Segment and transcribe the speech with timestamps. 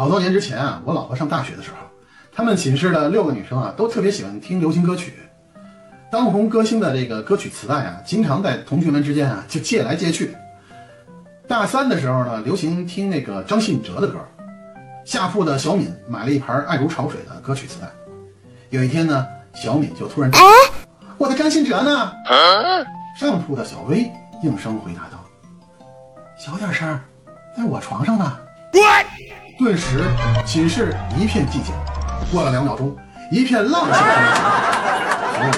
[0.00, 1.76] 好多年之前啊，我老婆上大学的时候，
[2.32, 5.12] 她们寝室的六个女生啊，都特别喜欢听流行歌曲。
[6.10, 10.34] 当红歌星的这个歌曲磁带啊，经常在同学们之间啊就借来借去。
[11.46, 14.18] 大三的时候呢，流行听那个张信哲的歌，
[15.04, 17.86] 下铺的小敏买了一盘《爱如潮水》的歌曲磁带。
[18.70, 20.30] 有一天呢，小敏就突然，
[21.18, 22.10] 我的张信哲呢？
[23.18, 24.10] 上铺的小薇
[24.42, 25.22] 应声回答道
[26.40, 26.98] ：“小点声，
[27.54, 28.38] 在我床上呢。”
[29.60, 30.02] 顿时
[30.46, 31.74] 寝室一片寂静。
[32.32, 32.96] 过了两秒钟，
[33.30, 35.49] 一片浪声。